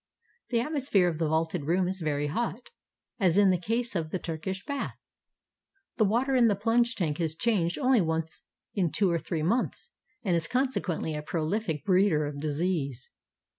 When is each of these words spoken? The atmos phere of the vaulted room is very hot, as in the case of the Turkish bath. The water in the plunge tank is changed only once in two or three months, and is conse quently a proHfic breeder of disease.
The 0.49 0.57
atmos 0.57 0.89
phere 0.89 1.07
of 1.09 1.19
the 1.19 1.27
vaulted 1.27 1.65
room 1.65 1.87
is 1.87 1.99
very 2.01 2.25
hot, 2.25 2.71
as 3.19 3.37
in 3.37 3.51
the 3.51 3.59
case 3.59 3.95
of 3.95 4.09
the 4.09 4.17
Turkish 4.17 4.65
bath. 4.65 4.95
The 5.97 6.05
water 6.05 6.35
in 6.35 6.47
the 6.47 6.55
plunge 6.55 6.95
tank 6.95 7.19
is 7.21 7.35
changed 7.35 7.77
only 7.77 8.01
once 8.01 8.41
in 8.73 8.91
two 8.91 9.11
or 9.11 9.19
three 9.19 9.43
months, 9.43 9.91
and 10.23 10.35
is 10.35 10.47
conse 10.47 10.75
quently 10.81 11.15
a 11.15 11.21
proHfic 11.21 11.83
breeder 11.83 12.25
of 12.25 12.39
disease. 12.41 13.11